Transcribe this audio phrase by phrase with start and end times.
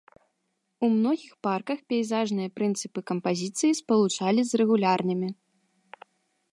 [0.85, 5.29] У многіх парках пейзажныя прынцыпы кампазіцыі спалучалі з рэгулярнымі.